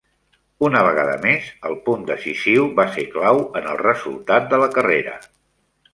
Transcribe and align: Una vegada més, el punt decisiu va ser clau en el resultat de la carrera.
Una 0.67 0.79
vegada 0.85 1.17
més, 1.25 1.51
el 1.69 1.77
punt 1.89 2.07
decisiu 2.09 2.65
va 2.79 2.85
ser 2.97 3.07
clau 3.17 3.45
en 3.61 3.69
el 3.75 3.79
resultat 3.83 4.49
de 4.55 4.61
la 4.65 4.71
carrera. 4.79 5.15